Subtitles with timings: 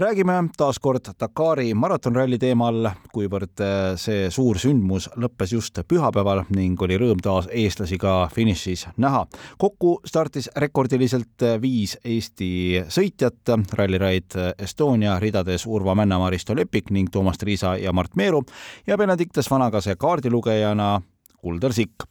[0.00, 6.80] räägime taas kord Dakari maratonralli teemal, kuivõrd äh, see suur sündmus lõppes just pühapäeval ning
[6.82, 9.26] oli rõõm taas eestlasi ka finišis näha.
[9.58, 17.10] kokku startis rekordiliselt viis Eesti sõitjat Rally Ride Estonia ridades Urvo Männamaa, Risto Lepik ning
[17.12, 18.42] Toomas Triisa ja Mart Meeru
[18.86, 21.00] ja Benedictes Vanagase kaardilugejana
[21.40, 22.08] Kuldar Sikk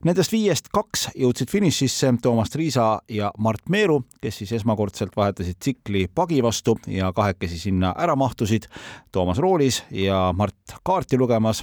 [0.00, 6.06] Nendest viiest kaks jõudsid finišisse Toomas Triisa ja Mart Meeru, kes siis esmakordselt vahetasid tsikli
[6.08, 8.64] pagi vastu ja kahekesi sinna ära mahtusid.
[9.12, 11.60] Toomas roolis ja Mart kaarti lugemas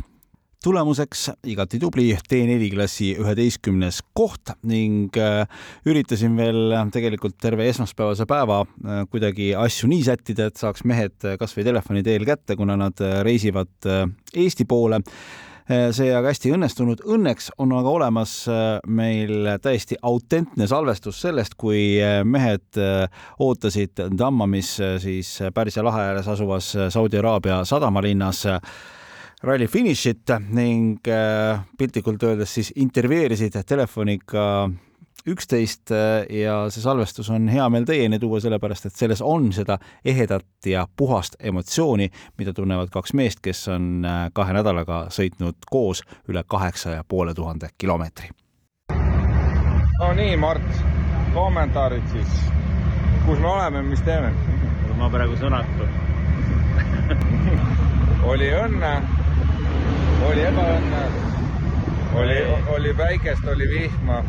[0.61, 5.49] tulemuseks igati tubli T4 klassi üheteistkümnes koht ning äh,
[5.89, 11.65] üritasin veel tegelikult terve esmaspäevase päeva äh, kuidagi asju nii sättida, et saaks mehed kasvõi
[11.65, 13.89] telefoni teel kätte, kuna nad äh, reisivad
[14.37, 15.01] Eesti poole
[15.67, 17.01] see aga hästi õnnestunud.
[17.03, 22.79] Õnneks on aga olemas eh, meil täiesti autentne salvestus sellest, kui eh, mehed
[23.43, 28.45] ootasid Dammamis siis Pärsia lahe ääres asuvas Saudi Araabia sadamalinnas
[29.45, 31.05] ralli finišit ning
[31.77, 34.47] piltlikult öeldes siis intervjueerisid telefoniga
[35.27, 39.77] üksteist äh, ja see salvestus on hea meel teieni tuua, sellepärast et selles on seda
[40.05, 46.03] ehedat ja puhast emotsiooni, mida tunnevad kaks meest, kes on äh, kahe nädalaga sõitnud koos
[46.29, 48.29] üle kaheksa ja poole tuhande kilomeetri.
[49.99, 50.81] no nii, Mart,
[51.33, 52.39] kommentaarid siis.
[53.25, 54.33] kus me oleme, mis teeme?
[54.97, 55.85] ma praegu sõnatu
[58.31, 58.93] oli õnne,
[60.25, 61.03] oli ebaõnne,
[62.17, 62.39] oli,
[62.73, 64.23] oli päikest, oli vihma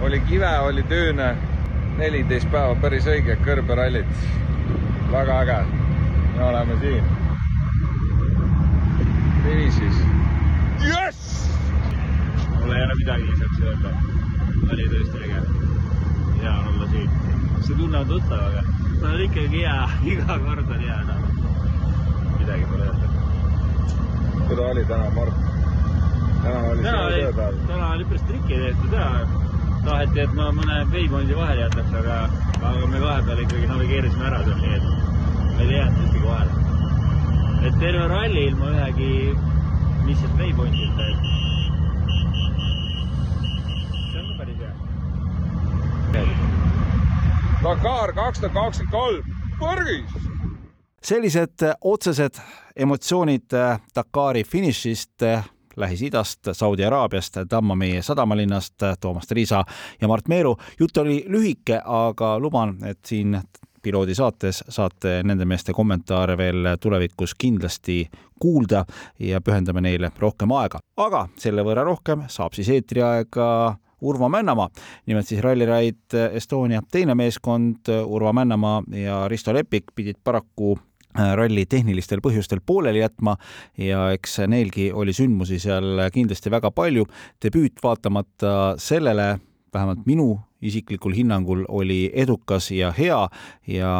[0.00, 1.36] oli kive, oli tüüne,
[1.98, 4.24] neliteist päeva päris õige kõrberallit.
[5.12, 5.58] väga äge.
[6.36, 7.04] me oleme siin.
[9.44, 10.00] finišis.
[10.88, 11.48] jess!
[12.60, 13.94] mul ei ole midagi lisaks öelda.
[14.72, 15.40] oli tõesti äge.
[16.42, 17.10] hea on olla siin.
[17.60, 18.62] see tunnevad tuttavaga.
[19.00, 21.22] ta on ikkagi hea, iga kord on hea noh.
[22.38, 23.08] midagi pole öelda.
[24.48, 25.34] kuidas oli täna, Mart?
[26.42, 29.43] täna oli täna oli, täna oli päris triki tehtud ja
[29.84, 32.16] taheti, et ma mõne Waypointi vahele jätaks, aga,
[32.60, 34.84] aga me vahepeal ikkagi navigeerisime ära seal, nii et
[35.58, 36.52] meil ei jäänud ühtegi vahele.
[37.68, 39.12] et terve ralli ilma ühegi
[40.06, 41.18] lihtsalt Waypointita, et
[44.10, 44.74] see on ka päris hea.
[47.64, 49.22] Dakar kaks tuhat kakskümmend kolm,
[49.60, 50.12] põrgis!
[51.04, 52.34] sellised otsesed
[52.76, 53.52] emotsioonid
[53.96, 55.22] Dakari finišist
[55.76, 59.64] Lähis-Idast, Saudi Araabiast, Dammami sadamalinnast, Toomas Triisa
[60.00, 60.56] ja Mart Meeru.
[60.80, 63.40] jutt oli lühike, aga luban, et siin
[63.84, 68.04] piloodi saates saate nende meeste kommentaare veel tulevikus kindlasti
[68.40, 68.84] kuulda
[69.18, 70.80] ja pühendame neile rohkem aega.
[70.96, 73.48] aga selle võrra rohkem saab siis eetriaega
[74.04, 74.68] Urvo Männamaa,
[75.06, 80.74] nimelt siis Rally Ride Estonia teine meeskond, Urvo Männamaa ja Risto Lepik pidid paraku
[81.14, 83.36] ralli tehnilistel põhjustel pooleli jätma
[83.78, 87.06] ja eks neilgi oli sündmusi seal kindlasti väga palju.
[87.42, 89.38] debüüt vaatamata sellele,
[89.74, 93.28] vähemalt minu isiklikul hinnangul oli edukas ja hea
[93.66, 93.90] ja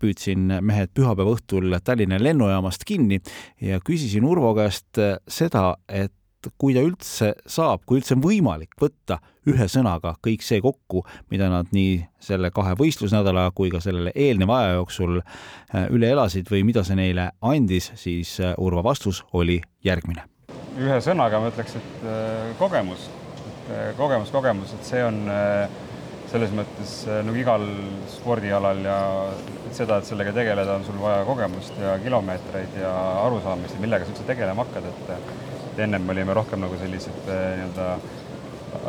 [0.00, 3.20] püüdsin mehed pühapäeva õhtul Tallinna lennujaamast kinni
[3.60, 6.14] ja küsisin Urvo käest seda, et
[6.58, 9.18] kui ta üldse saab, kui üldse on võimalik võtta
[9.48, 14.60] ühe sõnaga kõik see kokku, mida nad nii selle kahe võistlusnädala kui ka sellele eelneva
[14.62, 19.60] aja jooksul äh, üle elasid või mida see neile andis, siis äh, Urvo vastus oli
[19.84, 20.26] järgmine.
[20.78, 23.08] ühe sõnaga ma ütleks, et äh, kogemus,
[23.98, 25.24] kogemus, kogemus, et see on
[26.28, 26.94] selles mõttes
[27.24, 27.64] nagu igal
[28.12, 28.98] spordialal ja
[29.68, 32.92] et seda, et sellega tegeleda, on sul vaja kogemust ja kilomeetreid ja
[33.24, 37.88] arusaamist, millega sa üldse tegelema hakkad, et ennem me olime rohkem nagu sellised eh, nii-öelda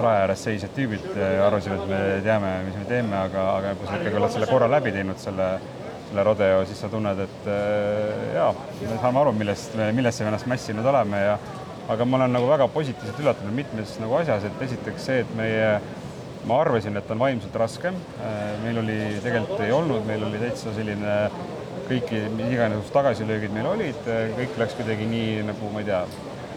[0.03, 1.05] raja ääres seisjad tüübid,
[1.45, 4.67] arvasime, et me teame, mis me teeme, aga, aga kui sa ikkagi oled selle korra
[4.71, 5.47] läbi teinud, selle,
[6.09, 7.47] selle rodeo, siis sa tunned, et
[8.35, 8.49] jaa,
[8.81, 11.37] me saame aru, millest, millesse me ennast mässinud oleme ja
[11.89, 15.71] aga ma olen nagu väga positiivselt üllatunud mitmes nagu asjas, et esiteks see, et meie
[16.47, 20.73] ma arvasin, et on vaimselt raskem, eh, meil oli, tegelikult ei olnud, meil oli täitsa
[20.75, 21.15] selline
[21.89, 24.07] kõiki, mis iganes tagasilöögid meil olid,
[24.37, 26.03] kõik läks kuidagi nii nagu ma ei tea,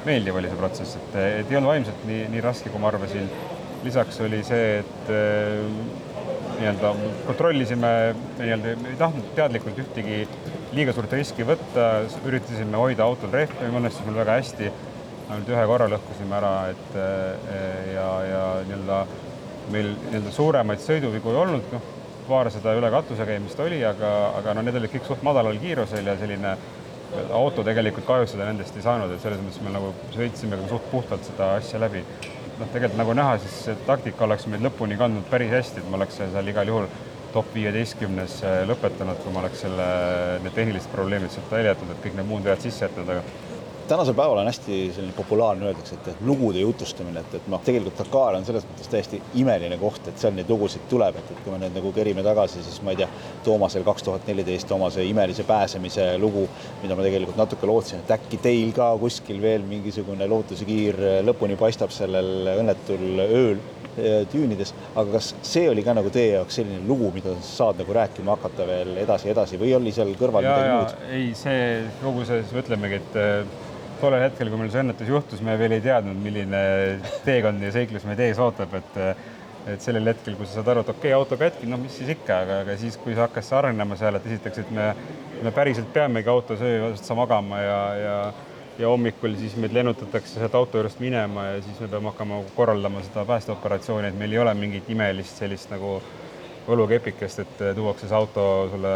[0.04, 3.28] meeldiv oli see protsess, et, et ei olnud vaimselt nii, nii raske, kui ma arvasin.
[3.82, 6.12] lisaks oli see, et äh,
[6.60, 6.92] nii-öelda
[7.26, 7.92] kontrollisime,
[8.38, 10.20] nii-öelda ei tahtnud teadlikult ühtegi
[10.76, 11.88] liiga suurt riski võtta,
[12.28, 14.72] üritasime hoida autol rehvi, õnnestus meil väga hästi.
[15.32, 16.96] ainult ühe korra lõhkusime ära, et
[17.94, 18.98] ja, ja nii-öelda
[19.70, 21.90] meil nii-öelda suuremaid sõiduvigu ei olnud, noh,
[22.28, 26.06] paar seda üle katuse käimist oli, aga, aga no need olid kõik suht madalal kiirusel
[26.06, 26.56] ja selline
[27.36, 31.54] auto tegelikult kahjustada nendest ei saanud, et selles mõttes me nagu sõitsime suht puhtalt seda
[31.58, 32.04] asja läbi.
[32.58, 35.98] noh, tegelikult nagu näha, siis see taktika oleks meid lõpuni kandnud päris hästi, et me
[35.98, 36.86] oleks seal igal juhul
[37.32, 39.86] top viieteistkümnes lõpetanud, kui ma oleks selle,
[40.44, 43.24] need tehnilised probleemid sealt välja jätnud, et kõik need muud vead sisse jätnud, aga
[43.88, 48.36] tänasel päeval on hästi selline populaarne, öeldakse, et lugude jutustamine, et, et noh, tegelikult Dakar
[48.38, 51.58] on selles mõttes täiesti imeline koht, et seal neid lugusid tuleb, et, et kui me
[51.62, 53.08] nüüd nagu kerime tagasi, siis ma ei tea,
[53.44, 56.46] Toomasel kaks tuhat neliteist Toomase imelise pääsemise lugu,
[56.82, 61.92] mida ma tegelikult natuke lootsin, et äkki teil ka kuskil veel mingisugune lootusekiir lõpuni paistab
[61.94, 63.58] sellel õnnetul ööl
[63.96, 67.98] eh, tüünides, aga kas see oli ka nagu teie jaoks selline lugu, mida saad nagu
[67.98, 71.12] rääkima hakata veel edasi, edasi või oli seal kõrval ja, midagi muud?
[71.18, 71.68] ei, see
[72.04, 73.70] lugu, selles mõtlemegi, et eh,
[74.02, 76.62] tollel hetkel, kui meil see õnnetus juhtus, me veel ei teadnud, milline
[77.26, 79.00] teekond ja seiklus meid ees ootab, et
[79.62, 82.08] et sellel hetkel, kui sa saad aru, et okei okay,, auto katki, no mis siis
[82.16, 84.88] ikka, aga, aga siis, kui see hakkas arenema seal, et esiteks, et me,
[85.38, 88.16] me päriselt peamegi autos öö otsa magama ja, ja
[88.78, 93.02] ja hommikul siis meid lennutatakse sealt auto juurest minema ja siis me peame hakkama korraldama
[93.04, 95.98] seda päästeoperatsiooni, et meil ei ole mingit imelist sellist nagu
[96.66, 98.94] võlukepikest, et tuuakse see auto sulle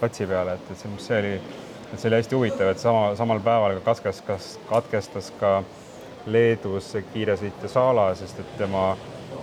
[0.00, 1.34] platsi peale, et, et see, see oli
[1.92, 5.60] et see oli hästi huvitav, et sama, samal päeval ka katkestas, katkestas ka
[6.26, 8.92] Leedus kiiresõitja Sala, sest et tema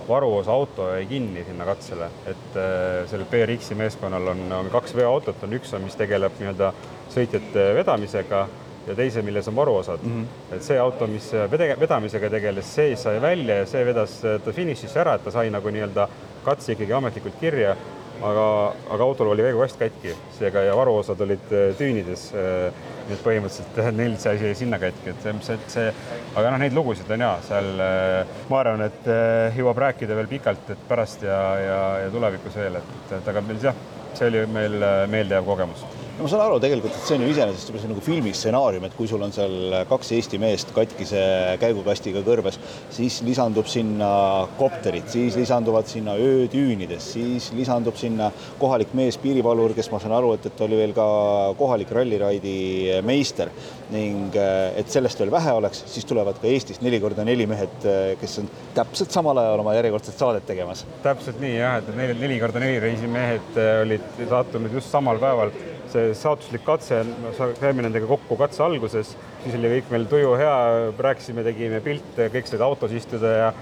[0.08, 5.44] varuosa auto jäi kinni sinna katsele, et äh, sellel BRX-i meeskonnal on, on kaks veoautot,
[5.44, 6.72] on üks on, mis tegeleb nii-öelda
[7.12, 8.46] sõitjate vedamisega
[8.88, 10.24] ja teise, milles on varuosad mm.
[10.24, 10.56] -hmm.
[10.56, 15.16] et see auto, mis vedamisega tegeles, see sai välja ja see vedas ta finišisse ära,
[15.16, 16.08] et ta sai nagu nii-öelda
[16.46, 17.76] katse ikkagi ametlikult kirja
[18.22, 18.46] aga,
[18.94, 22.30] aga autol oli veekogast katki, seega ja varuosad olid äh, tüünides.
[22.38, 26.50] Äh, nii et põhimõtteliselt neil see asi jäi sinna katki, et see, see, see, aga
[26.52, 29.08] noh, neid lugusid on ja seal, äh, ma arvan, et
[29.56, 33.64] jõuab rääkida veel pikalt, et pärast ja, ja, ja tulevikus veel, et, et aga meil
[33.64, 33.80] jah,
[34.18, 35.88] see oli meil meeldejääv kogemus
[36.18, 38.96] no ma saan aru tegelikult, et see on ju iseenesest juba nagu filmi stsenaarium, et
[38.98, 41.20] kui sul on seal kaks Eesti meest katkise
[41.62, 42.58] käigukastiga kõrves,
[42.96, 44.10] siis lisandub sinna
[44.58, 50.34] kopterid, siis lisanduvad sinna öötüünides, siis lisandub sinna kohalik mees, piirivalvur, kes ma saan aru,
[50.40, 51.08] et, et oli veel ka
[51.60, 52.58] kohalik ralliraidi
[53.06, 53.54] meister
[53.94, 57.86] ning et sellest veel vähe oleks, siis tulevad ka Eestist neli korda neli mehed,
[58.18, 60.82] kes on täpselt samal ajal oma järjekordset saadet tegemas.
[61.06, 65.54] täpselt nii jah, et neli, neli korda neli reisimehed olid sattunud just samal päeval
[65.94, 67.02] see saatuslik katse,
[67.38, 69.14] saime nendega kokku katse alguses,
[69.44, 70.58] siis oli kõik meil tuju hea,
[71.08, 73.54] rääkisime, tegime pilte, kõik said autos istuda ja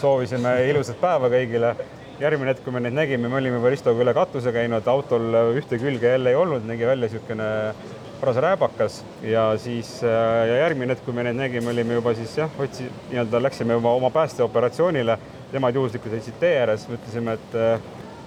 [0.00, 1.74] soovisime ilusat päeva kõigile.
[2.20, 5.80] järgmine hetk, kui me neid nägime, me olime juba Ristoga üle katuse käinud, autol ühte
[5.82, 7.48] külge jälle ei olnud, nägi välja niisugune
[8.20, 12.54] paras rääbakas ja siis ja järgmine hetk, kui me neid nägime, olime juba siis jah,
[12.58, 15.18] otsi, nii-öelda läksime juba oma päästeoperatsioonile,
[15.52, 17.58] nemad juhuslikult sõitsid tee ääres, mõtlesime, et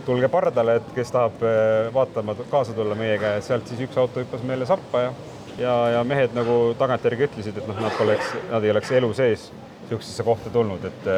[0.07, 4.23] tulge pardale, et kes tahab eh, vaatama, kaasa tulla meiega ja sealt siis üks auto
[4.23, 5.11] hüppas meile sappa ja
[5.57, 9.47] ja, ja mehed nagu tagantjärgi ütlesid, et noh, nad poleks, nad ei oleks elu sees
[9.87, 11.09] niisugusesse kohta tulnud, et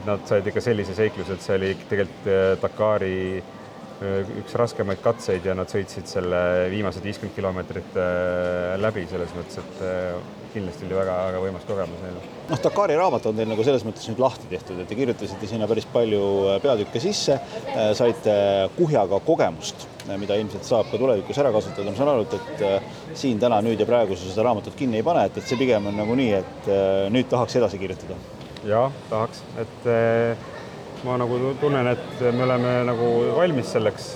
[0.00, 3.56] et nad said ikka sellise seikluse, et see oli tegelikult eh, Dakari eh,
[4.40, 6.42] üks raskemaid katseid ja nad sõitsid selle
[6.72, 7.98] viimased viiskümmend kilomeetrit
[8.80, 12.22] läbi selles mõttes, et kindlasti oli väga-väga võimas kogemus neile.
[12.48, 15.68] noh, Dakari raamat on teil nagu selles mõttes nüüd lahti tehtud, et te kirjutasite sinna
[15.70, 16.22] päris palju
[16.54, 18.34] äh, peatükke sisse, äh, saite
[18.76, 23.18] kuhjaga kogemust, äh, mida ilmselt saab ka tulevikus ära kasutada, ma saan aru, et, et
[23.18, 25.90] siin täna, nüüd ja praegu sa seda raamatut kinni ei pane, et, et see pigem
[25.90, 26.72] on nagu nii, et
[27.14, 28.18] nüüd tahaks edasi kirjutada?
[28.66, 29.86] jah, tahaks, et
[31.04, 34.10] ma nagu tunnen, et me oleme nagu valmis selleks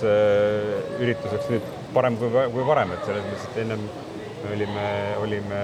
[1.01, 3.87] ürituseks nüüd parem kui, kui varem, et selles mõttes, et ennem
[4.45, 4.85] me olime,
[5.23, 5.61] olime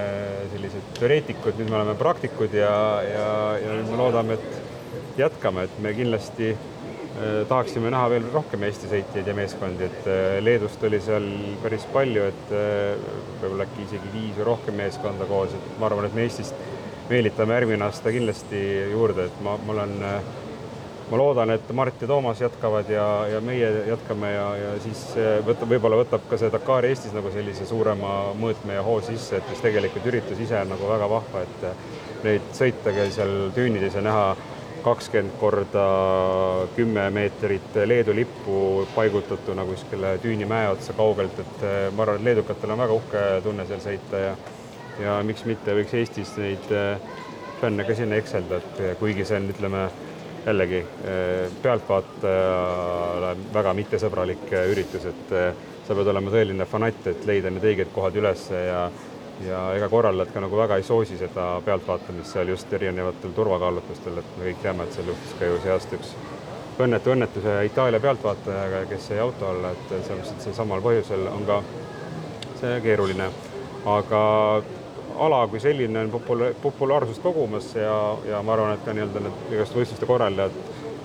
[0.52, 2.74] sellised teoreetikud, nüüd me oleme praktikud ja,
[3.06, 3.30] ja,
[3.62, 8.90] ja nüüd me loodame, et jätkame, et me kindlasti eh, tahaksime näha veel rohkem Eesti
[8.90, 11.28] sõitjaid ja meeskondi, et eh, Leedust oli seal
[11.62, 16.16] päris palju, et võib-olla äkki isegi viis või rohkem meeskonda koos, et ma arvan, et
[16.18, 16.70] me Eestist
[17.10, 18.62] meelitame järgmine aasta kindlasti
[18.94, 19.98] juurde, et ma, ma olen
[21.10, 25.02] ma loodan, et Mart ja Toomas jätkavad ja, ja meie jätkame ja, ja siis
[25.46, 29.50] võtab, võib-olla võtab ka see Dakar Eestis nagu sellise suurema mõõtme ja hoo sisse, et
[29.50, 34.24] mis tegelikult üritus ise on nagu väga vahva, et neid sõitagi seal tüünides ja näha
[34.82, 35.84] kakskümmend korda
[36.74, 38.56] kümme meetrit Leedu lippu
[38.96, 43.84] paigutatuna kuskile tüünimäe otsa kaugelt, et ma arvan, et leedukatel on väga uhke tunne seal
[43.84, 44.34] sõita ja
[45.00, 46.72] ja miks mitte võiks Eestis neid
[47.60, 49.86] fänne ka sinna ekselda, et kuigi see on, ütleme,
[50.46, 55.54] jällegi eh, pealtvaatajale väga mittesõbralik eh, üritus, et eh,
[55.86, 58.90] sa pead olema tõeline fanatt, et leida need õiged kohad üles ja
[59.42, 64.36] ja ega korraldajad ka nagu väga ei soosi seda pealtvaatamist seal just erinevatel turvakaalutlustel, et
[64.38, 66.12] me kõik teame, et seal juhtus ka ju see aasta üks
[66.82, 71.48] õnnetu õnnetus ühe Itaalia pealtvaatajaga, kes jäi auto alla, et sellepärast, et samal põhjusel on
[71.48, 71.58] ka
[72.60, 73.30] see keeruline.
[73.96, 74.22] aga
[75.18, 77.96] ala kui selline on popula-, populaarsust kogumas ja,
[78.28, 80.56] ja ma arvan, et ka nii-öelda need igast võistluste korraldajad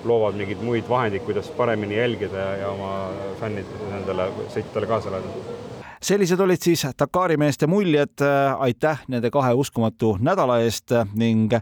[0.08, 2.92] loovad mingeid muid vahendeid, kuidas paremini jälgida ja oma
[3.40, 5.56] fännid nendele sõitjatele kaasa elada
[6.02, 8.22] sellised olid siis Dakari meeste muljed.
[8.58, 11.52] aitäh nende kahe uskumatu nädala eest ning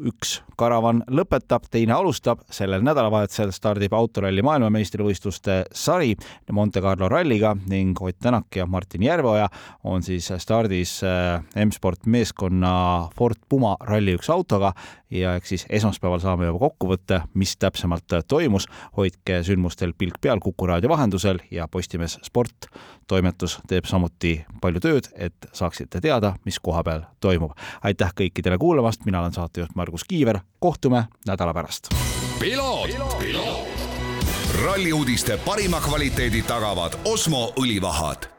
[0.00, 2.40] üks karavan lõpetab, teine alustab.
[2.50, 6.14] sellel nädalavahetusel stardib autoralli maailmameistrivõistluste sari
[6.52, 9.48] Monte Carlo ralliga ning Ott Tänak ja Martin Järveoja
[9.84, 14.72] on siis stardis äh, M-sport meeskonna Ford Puma Rally1 autoga
[15.12, 18.66] ja eks siis esmaspäeval saame juba kokkuvõtte, mis täpsemalt toimus.
[18.96, 22.66] hoidke sündmustel pilk peal Kuku raadio vahendusel ja Postimees Sport
[23.06, 27.52] toimetus teeb samuti palju tööd, et saaksite teada, mis koha peal toimub.
[27.82, 31.88] aitäh kõikidele kuulamast, mina olen saatejuht Margus Kiiver, kohtume nädala pärast.
[34.64, 38.31] ralli uudiste parima kvaliteedi tagavad Osmo õlivahad